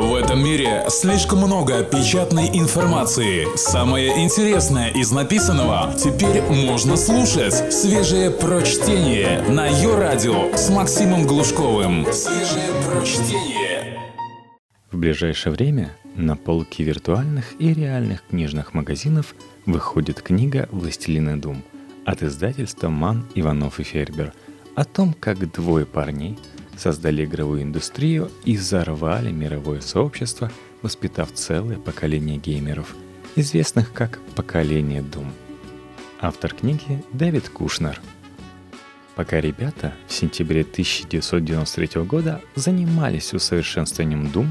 [0.00, 3.46] В этом мире слишком много печатной информации.
[3.54, 7.70] Самое интересное из написанного теперь можно слушать.
[7.70, 12.06] Свежее прочтение на ее радио с Максимом Глушковым.
[12.14, 14.00] Свежее прочтение.
[14.90, 19.34] В ближайшее время на полки виртуальных и реальных книжных магазинов
[19.66, 21.62] выходит книга «Властелины дум»
[22.06, 24.32] от издательства «Ман, Иванов и Фербер»
[24.76, 26.38] о том, как двое парней–
[26.80, 32.94] создали игровую индустрию и взорвали мировое сообщество, воспитав целое поколение геймеров,
[33.36, 35.30] известных как «Поколение Doom».
[36.20, 38.00] Автор книги Дэвид Кушнер.
[39.14, 44.48] Пока ребята в сентябре 1993 года занимались усовершенствованием Doom,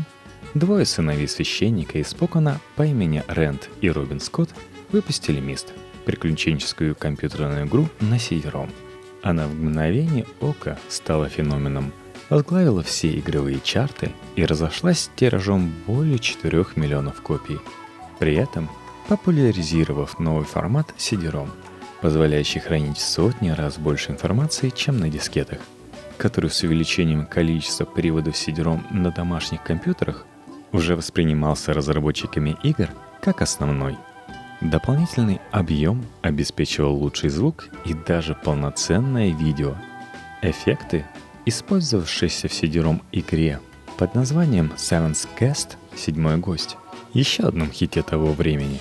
[0.54, 4.52] двое сыновей священника из Покона по имени Рэнд и Робин Скотт
[4.92, 5.74] выпустили Мист—
[6.06, 8.70] приключенческую компьютерную игру на севером.
[9.24, 11.92] Она в мгновение ока стала феноменом—
[12.30, 17.60] возглавила все игровые чарты и разошлась тиражом более 4 миллионов копий.
[18.20, 18.70] При этом
[19.08, 21.50] популяризировав новый формат CD-ROM,
[22.02, 25.60] позволяющий хранить в сотни раз больше информации, чем на дискетах,
[26.18, 30.26] который с увеличением количества переводов CD-ROM на домашних компьютерах
[30.72, 32.90] уже воспринимался разработчиками игр
[33.22, 33.98] как основной.
[34.62, 39.76] Дополнительный объем обеспечивал лучший звук и даже полноценное видео.
[40.42, 41.06] Эффекты
[41.50, 43.60] использовавшейся в CD-ROM игре
[43.98, 46.78] под названием Seven's Guest— «Седьмой гость»,
[47.14, 48.80] еще одном хите того времени.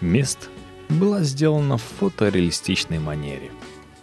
[0.00, 0.48] Мест
[0.88, 3.50] была сделана в фотореалистичной манере.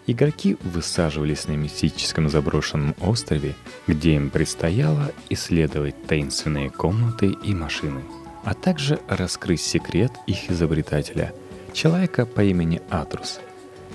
[0.06, 3.56] Игроки высаживались на мистическом заброшенном острове,
[3.88, 8.04] где им предстояло исследовать таинственные комнаты и машины,
[8.44, 11.34] а также раскрыть секрет их изобретателя,
[11.74, 13.40] человека по имени Атрус.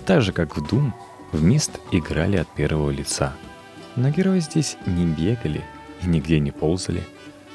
[0.07, 0.93] Так же, как в Doom,
[1.33, 3.37] в Мист играли от первого лица—
[3.99, 5.65] но герои здесь не бегали
[6.03, 7.03] и нигде не ползали.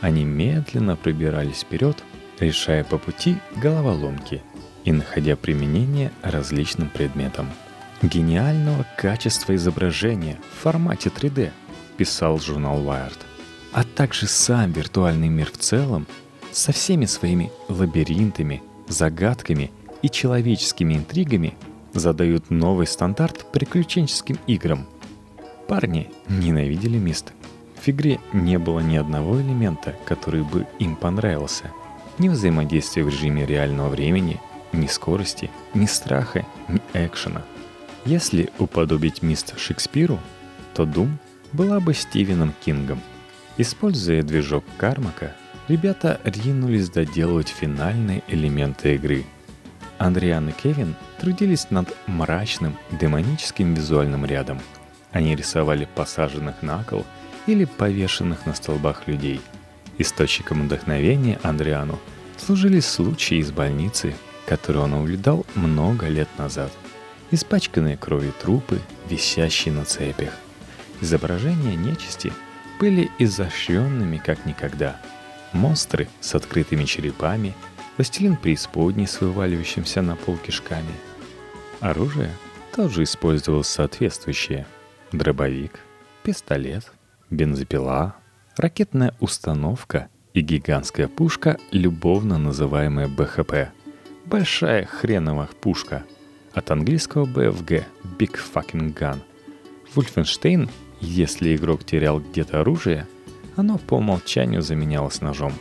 [0.01, 2.03] Они медленно пробирались вперед,
[2.39, 4.41] решая по пути головоломки
[4.83, 7.49] и находя применение различным предметам.
[8.01, 11.51] Гениального качества изображения в формате 3D,
[11.95, 13.19] писал журнал Wired,
[13.71, 16.05] а также сам виртуальный мир в целом
[16.51, 19.71] со всеми своими лабиринтами, загадками
[20.01, 21.55] и человеческими интригами
[21.93, 24.85] задают новый стандарт приключенческим играм–
[25.67, 27.33] Парни ненавидели Мист.
[27.81, 31.71] В игре не было ни одного элемента, который бы им понравился.
[32.17, 34.41] Ни взаимодействия в режиме реального времени,
[34.73, 37.43] ни скорости, ни страха, ни экшена.
[38.05, 40.19] Если уподобить Мист Шекспиру,
[40.73, 41.17] то Дум
[41.53, 42.99] была бы Стивеном Кингом.
[43.57, 45.33] Используя движок Кармака,
[45.69, 49.23] ребята ринулись доделывать финальные элементы игры.
[49.97, 54.59] Андриан и Кевин трудились над мрачным демоническим визуальным рядом–
[55.13, 57.05] они рисовали посаженных на кол
[57.45, 59.39] или повешенных на столбах людей.
[59.99, 61.99] Источником вдохновения Андриану
[62.37, 64.15] служили случаи из больницы,
[64.47, 66.71] которые он увидал много лет назад.
[67.31, 70.33] Испачканные кровью трупы, висящие на цепях.
[70.99, 72.33] Изображения нечисти
[72.79, 74.99] были изощренными как никогда.
[75.51, 77.53] Монстры с открытыми черепами,
[77.97, 80.93] властелин преисподней с вываливающимся на пол кишками.
[81.79, 82.31] Оружие
[82.75, 84.65] тоже использовалось соответствующее–
[85.13, 85.79] дробовик,
[86.23, 86.91] пистолет,
[87.29, 88.15] бензопила,
[88.57, 93.69] ракетная установка и гигантская пушка, любовно называемая БХП.
[94.25, 96.03] Большая хреновая пушка.
[96.53, 97.83] От английского BFG–
[98.17, 99.19] Big Fucking Gun.
[99.93, 100.69] Вульфенштейн,
[100.99, 103.07] если игрок терял где-то оружие,
[103.55, 105.53] оно по умолчанию заменялось ножом.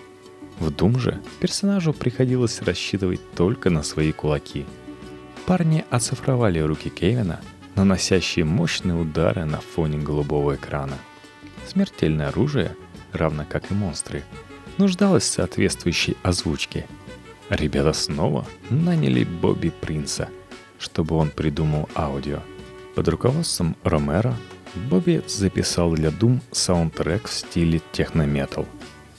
[0.58, 4.64] В Doom же персонажу приходилось рассчитывать только на свои кулаки.
[5.46, 7.40] Парни оцифровали руки Кевина–
[7.74, 10.98] наносящие мощные удары на фоне голубого экрана.
[11.66, 12.76] Смертельное оружие,
[13.12, 14.24] равно как и монстры,
[14.78, 16.86] нуждалось в соответствующей озвучке.
[17.48, 20.28] Ребята снова наняли Бобби Принца,
[20.78, 22.40] чтобы он придумал аудио.
[22.94, 24.36] Под руководством Ромеро
[24.74, 28.66] Бобби записал для Doom саундтрек в стиле технометал,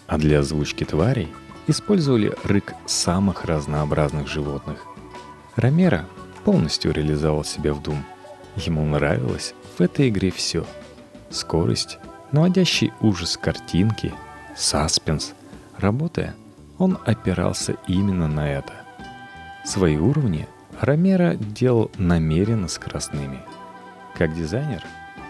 [0.07, 1.27] а для озвучки тварей
[1.67, 4.85] использовали рык самых разнообразных животных.
[5.55, 6.07] Ромеро
[6.43, 7.97] полностью реализовал себя в Doom–
[8.55, 10.65] Ему нравилось в этой игре все.
[11.29, 11.97] Скорость,
[12.31, 14.13] наводящий ужас картинки,
[14.55, 15.33] саспенс.
[15.77, 16.35] Работая,
[16.77, 18.73] он опирался именно на это.
[19.65, 20.47] Свои уровни
[20.79, 23.39] Ромеро делал намеренно скоростными.
[24.15, 24.83] Как дизайнер,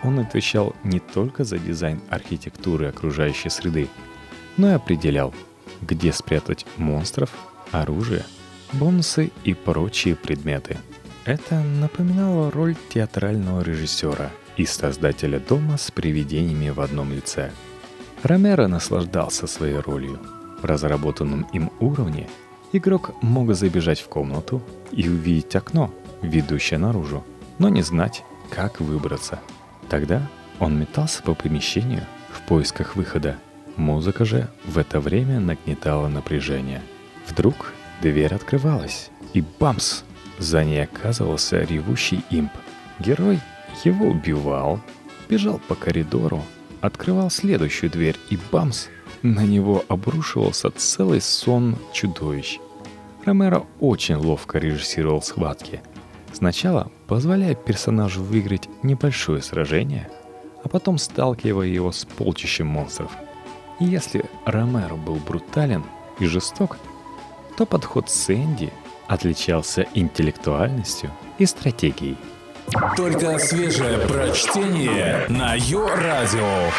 [0.03, 3.87] он отвечал не только за дизайн архитектуры окружающей среды,
[4.57, 5.33] но и определял,
[5.81, 7.29] где спрятать монстров,
[7.71, 8.25] оружие,
[8.73, 10.77] бонусы и прочие предметы–
[11.25, 17.51] это напоминало роль театрального режиссера и создателя дома с привидениями в одном лице.
[18.23, 20.19] Ромеро наслаждался своей ролью.
[20.61, 22.29] В разработанном им уровне
[22.71, 24.61] игрок мог забежать в комнату
[24.91, 27.23] и увидеть окно, ведущее наружу,
[27.57, 29.39] но не знать, как выбраться.
[29.89, 30.29] Тогда
[30.59, 33.37] он метался по помещению в поисках выхода.
[33.75, 36.81] Музыка же в это время нагнетала напряжение.
[37.27, 40.03] Вдруг дверь открывалась, и бамс!
[40.39, 42.51] За ней оказывался ревущий имп.
[42.99, 43.39] Герой
[43.83, 44.79] его убивал,
[45.29, 46.43] бежал по коридору,
[46.81, 48.87] открывал следующую дверь, и бамс!
[49.21, 52.59] На него обрушивался целый сон чудовищ.
[53.23, 55.81] Ромеро очень ловко режиссировал схватки.
[56.33, 60.09] Сначала позволяя персонажу выиграть небольшое сражение,
[60.61, 63.11] а потом сталкивая его с полчищем монстров.
[63.79, 65.83] И если Ромеро был брутален
[66.19, 66.77] и жесток,
[67.55, 68.73] то подход Сэнди
[69.07, 72.17] отличался интеллектуальностью и стратегией.
[72.95, 76.69] Только свежее прочтение на Йо-Радио.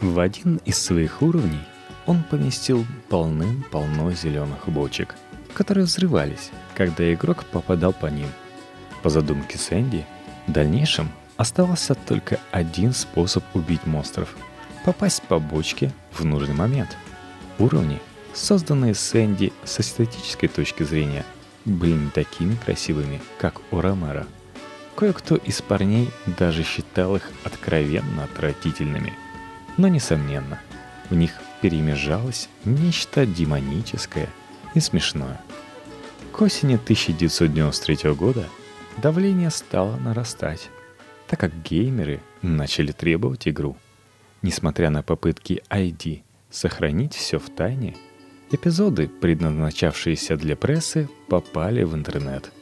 [0.00, 1.60] В один из своих уровней
[2.06, 5.14] он поместил полным-полно зеленых бочек,
[5.54, 8.28] которые взрывались, когда игрок попадал по ним.
[9.02, 10.04] По задумке Сэнди,
[10.46, 14.34] в дальнейшем оставался только один способ убить монстров–
[14.84, 16.96] попасть по бочке в нужный момент.
[17.58, 18.00] Уровни,
[18.34, 21.24] созданные Сэнди с эстетической точки зрения,
[21.64, 24.26] были не такими красивыми, как у Ромера.
[24.96, 29.12] Кое-кто из парней даже считал их откровенно отвратительными.
[29.76, 30.60] Но, несомненно,
[31.08, 34.28] в них перемежалось нечто демоническое
[34.74, 35.40] и смешное.
[36.32, 38.44] К осени 1993 года
[38.98, 40.68] давление стало нарастать,
[41.26, 43.76] так как геймеры начали требовать игру.
[44.42, 47.96] Несмотря на попытки ID сохранить все в тайне,
[48.52, 52.52] эпизоды, предназначавшиеся для прессы, попали в интернет.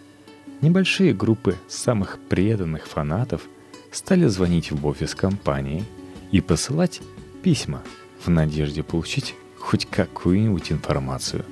[0.61, 3.43] Небольшие группы самых преданных фанатов
[3.91, 5.85] стали звонить в офис компании
[6.31, 7.01] и посылать
[7.43, 7.83] письма
[8.25, 11.45] в надежде получить хоть какую-нибудь информацию.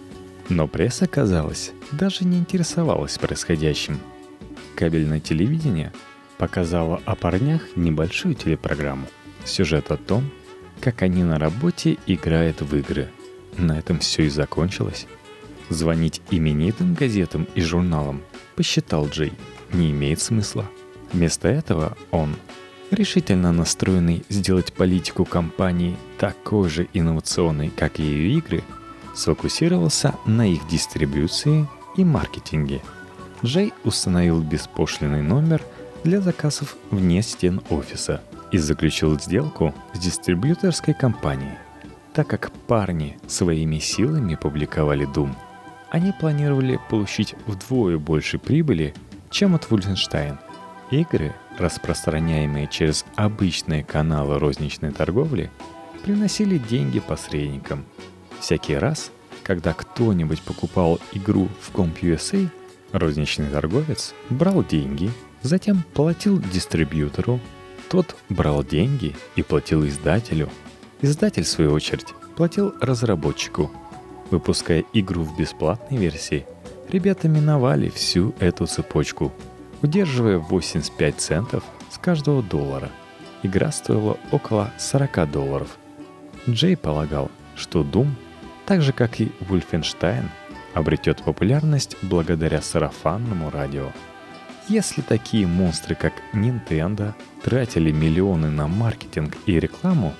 [0.48, 3.98] Но пресса, казалось, даже не интересовалась происходящим.
[4.74, 5.92] Кабельное телевидение
[6.38, 9.06] показало о парнях небольшую телепрограмму.
[9.44, 10.30] Сюжет о том,
[10.80, 13.08] как они на работе играют в игры.
[13.58, 15.06] На этом все и закончилось.
[15.68, 18.22] Звонить именитым газетам и журналам,
[18.56, 19.32] посчитал Джей,
[19.72, 20.64] не имеет смысла.
[21.12, 22.36] Вместо этого он
[22.90, 28.62] решительно настроенный сделать политику компании такой же инновационной, как и ее игры,
[29.14, 32.80] сфокусировался на их дистрибьюции и маркетинге.
[33.44, 35.62] Джей установил беспошлиный номер
[36.04, 38.22] для заказов вне стен офиса
[38.52, 41.58] и заключил сделку с дистрибьюторской компанией.
[42.18, 45.36] Так как парни своими силами публиковали Doom,
[45.88, 48.92] они планировали получить вдвое больше прибыли,
[49.30, 50.36] чем от Wolfenstein.
[50.90, 55.48] Игры– распространяемые через обычные каналы розничной торговли,
[56.02, 57.84] приносили деньги посредникам.
[58.40, 59.12] Всякий раз,
[59.44, 62.48] когда кто-нибудь покупал игру в CompUSA,
[62.90, 65.12] розничный торговец брал деньги,
[65.42, 67.38] затем платил дистрибьютору,
[67.88, 70.50] тот брал деньги и платил издателю.
[71.00, 73.70] Издатель, в свою очередь, платил разработчику.
[74.30, 76.46] Выпуская игру в бесплатной версии,
[76.88, 79.32] ребята миновали всю эту цепочку–
[79.82, 82.90] удерживая 85 центов с каждого доллара.
[83.42, 85.78] Игра стоила около 40 долларов.
[86.48, 88.10] Джей полагал, что Doom,
[88.66, 90.24] так же как и Wolfenstein,
[90.74, 93.92] обретет популярность благодаря сарафанному радио.
[94.68, 100.14] Если такие монстры, как Nintendo, тратили миллионы на маркетинг и рекламу,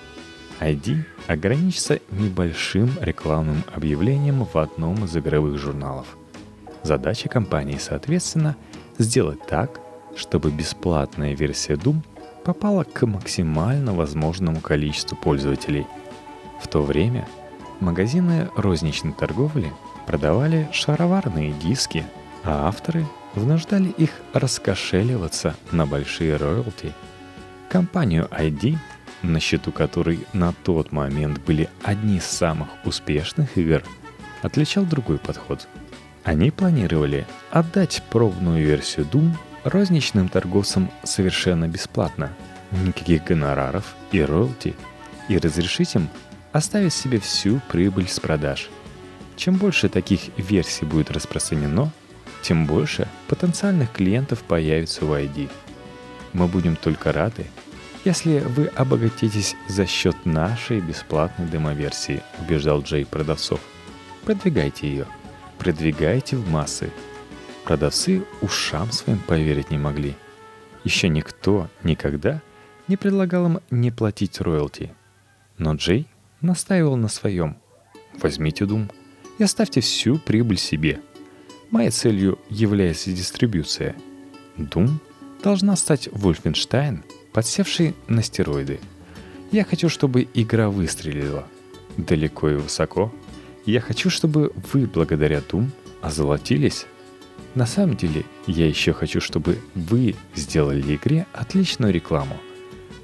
[0.60, 6.06] ID ограничится небольшим рекламным объявлением в одном из игровых журналов.
[6.82, 8.56] Задача компании, соответственно,
[8.98, 9.80] сделать так,
[10.16, 12.02] чтобы бесплатная версия Doom
[12.44, 15.86] попала к максимально возможному количеству пользователей.
[16.60, 17.28] В то время
[17.80, 19.72] магазины розничной торговли
[20.06, 22.04] продавали шароварные диски,
[22.42, 26.94] а авторы вынуждали их раскошеливаться на большие роялти.
[27.68, 28.78] Компанию ID,
[29.22, 33.82] на счету которой на тот момент были одни из самых успешных игр,
[34.42, 35.66] отличал другой подход–
[36.28, 39.32] они планировали отдать пробную версию Doom
[39.64, 42.34] розничным торговцам совершенно бесплатно,
[42.70, 44.75] никаких гонораров и роялти,
[45.28, 46.10] и разрешить им
[46.52, 48.68] оставить себе всю прибыль с продаж.
[49.37, 51.90] Чем больше таких версий будет распространено,
[52.42, 55.48] тем больше потенциальных клиентов появится в ID.
[56.34, 57.46] Мы будем только рады,
[58.05, 63.61] если вы обогатитесь за счет нашей бесплатной демоверсии, убеждал Джей продавцов.
[64.25, 65.07] Продвигайте ее–
[65.59, 66.90] продвигайте в массы.
[67.64, 70.14] Продавцы ушам своим поверить не могли.
[70.85, 72.40] Еще никто никогда
[72.87, 74.93] не предлагал им не платить роялти.
[75.59, 76.07] Но Джей
[76.40, 77.59] настаивал на своем.
[78.23, 78.90] Возьмите Doom
[79.38, 81.00] и оставьте всю прибыль себе.
[81.71, 83.95] Моей целью является дистрибьюция.
[84.57, 84.93] Doom
[85.43, 87.05] должна стать Wolfenstein,
[87.38, 88.80] подсевший на стероиды.
[89.52, 91.47] Я хочу, чтобы игра выстрелила.
[91.97, 93.14] Далеко и высоко.
[93.64, 95.68] Я хочу, чтобы вы благодаря Doom
[96.00, 96.87] озолотились.
[97.54, 102.37] На самом деле, я еще хочу, чтобы вы сделали игре отличную рекламу.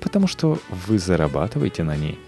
[0.00, 2.18] Потому что вы зарабатываете на ней.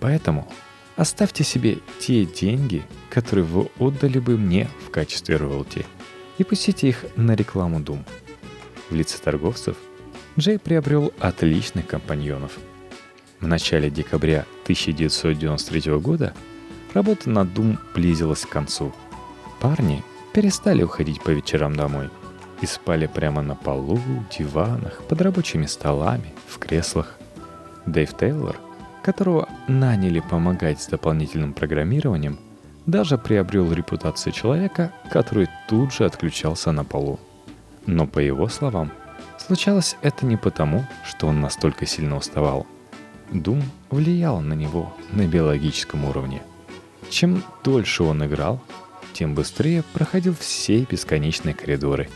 [0.00, 0.52] Поэтому
[0.96, 5.86] оставьте себе те деньги, которые вы отдали бы мне в качестве роялти,
[6.38, 8.02] и пустите их на рекламу Doom.
[8.90, 9.76] В лице торговцев
[10.36, 12.58] Джей приобрел отличных компаньонов.
[13.40, 16.34] В начале декабря 1993 года
[16.92, 18.92] работа над Doom близилась к концу.
[19.60, 22.10] Парни перестали уходить по вечерам домой
[22.60, 24.00] и спали прямо на полу,
[24.36, 27.16] диванах, под рабочими столами, в креслах.
[27.86, 28.56] Дэйв Тейлор,
[29.04, 32.40] которого наняли помогать с дополнительным программированием,
[32.86, 37.20] даже приобрел репутацию человека, который тут же отключался на полу.
[37.86, 38.90] Но по его словам,
[39.44, 42.66] случалось это не потому, что он настолько сильно уставал.
[43.30, 46.42] Дум влиял на него на биологическом уровне.
[47.10, 48.60] Чем дольше он играл,
[49.12, 52.08] тем быстрее проходил все бесконечные коридоры,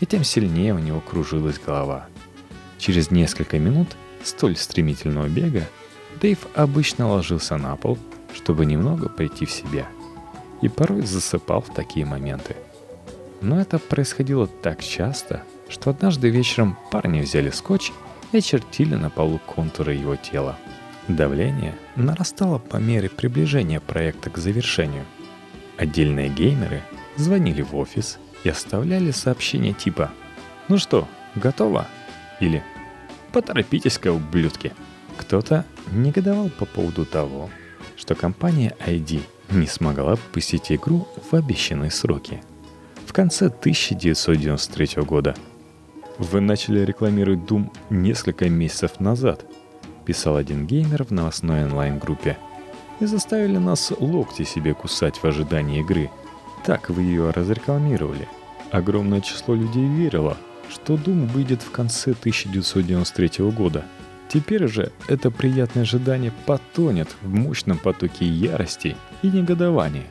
[0.00, 2.06] и тем сильнее у него кружилась голова.
[2.78, 3.88] Через несколько минут
[4.24, 5.68] столь стремительного бега
[6.20, 7.98] Дэйв обычно ложился на пол,
[8.34, 9.86] чтобы немного прийти в себя,
[10.60, 12.56] и порой засыпал в такие моменты.
[13.40, 17.90] Но это происходило так часто, что однажды вечером парни взяли скотч
[18.30, 20.56] и очертили на полу контуры его тела.
[21.08, 25.04] Давление нарастало по мере приближения проекта к завершению–
[25.82, 26.82] Отдельные геймеры
[27.16, 30.10] звонили в офис и оставляли сообщения типа
[30.68, 31.88] «Ну что, готово?»
[32.40, 32.62] или
[33.32, 34.72] «Поторопитесь-ка, ублюдки!»
[35.16, 37.50] Кто-то негодовал по поводу того,
[37.96, 42.42] что компания ID не смогла выпустить игру в обещанные сроки.
[43.06, 45.34] В конце 1993 года
[46.18, 49.44] «Вы начали рекламировать Doom несколько месяцев назад»,
[50.04, 52.38] писал один геймер в новостной онлайн-группе–
[53.02, 56.08] и заставили нас локти себе кусать в ожидании игры.
[56.64, 58.28] Так вы ее разрекламировали.
[58.70, 60.36] Огромное число людей верило,
[60.70, 63.84] что Doom выйдет в конце 1993 года.
[64.28, 70.06] Теперь же это приятное ожидание потонет в мощном потоке ярости и негодования.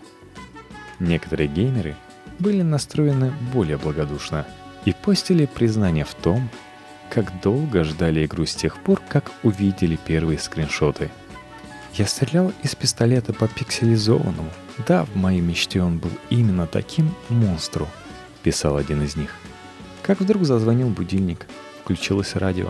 [0.99, 1.95] Некоторые геймеры
[2.39, 4.45] были настроены более благодушно
[4.85, 6.49] и постили признание в том,
[7.09, 11.09] как долго ждали игру с тех пор, как увидели первые скриншоты–
[11.93, 14.49] я стрелял из пистолета по пикселизованному.
[14.87, 17.87] Да, в моей мечте он был именно таким монстру,
[18.43, 19.35] писал один из них.
[20.01, 21.47] Как вдруг зазвонил будильник,
[21.83, 22.69] включилось радио.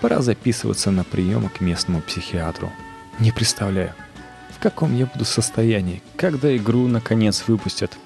[0.00, 2.72] Пора записываться на прием к местному психиатру.
[3.20, 3.94] Не представляю,
[4.50, 7.96] в каком я буду состоянии, когда игру наконец выпустят.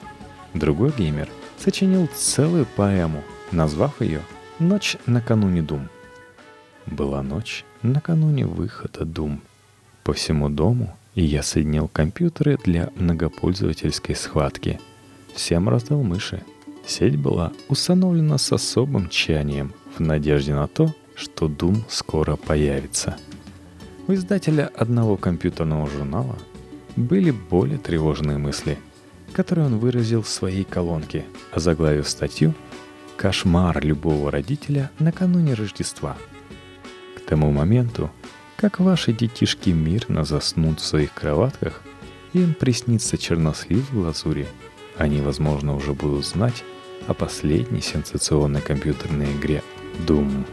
[0.52, 1.30] Другой геймер
[1.66, 4.23] сочинил целую поэму, назвав ее
[4.58, 5.88] «Ночь накануне Дум».
[6.87, 9.42] Была ночь накануне выхода Дум—
[10.06, 14.78] по всему дому, я соединил компьютеры для многопользовательской схватки.
[15.35, 16.44] Всем раздал мыши.
[16.87, 23.16] Сеть была установлена с особым тщанием в надежде на то, что Doom скоро появится.
[24.06, 26.38] У издателя одного компьютерного журнала
[26.94, 28.78] были более тревожные мысли,
[29.37, 32.55] которые он выразил в своей колонке, озаглавив статью
[33.19, 36.16] «Кошмар любого родителя накануне Рождества».
[37.16, 38.11] К тому моменту
[38.57, 41.83] как ваши детишки мирно заснут в своих кроватках,
[42.33, 44.47] им приснится чернослив в глазури.
[44.97, 46.64] Они, возможно, уже будут знать
[47.07, 49.62] о последней сенсационной компьютерной игре
[50.07, 50.47] Doom.